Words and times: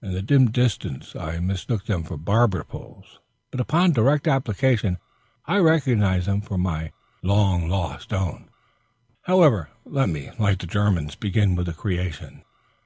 In 0.00 0.14
the 0.14 0.22
dim 0.22 0.50
distance 0.50 1.14
I 1.14 1.38
mistook 1.38 1.84
them 1.84 2.02
for 2.02 2.16
barbers' 2.16 2.64
poles, 2.66 3.18
but 3.50 3.60
upon 3.60 3.92
direct 3.92 4.26
application 4.26 4.96
I 5.44 5.58
recognized 5.58 6.28
them 6.28 6.40
for 6.40 6.56
my 6.56 6.92
long 7.22 7.68
lost 7.68 8.14
own. 8.14 8.48
However, 9.24 9.68
let 9.84 10.08
me, 10.08 10.30
like 10.38 10.60
the 10.60 10.66
Germans, 10.66 11.14
begin 11.14 11.56
with 11.56 11.66
the 11.66 11.74
creation. 11.74 12.42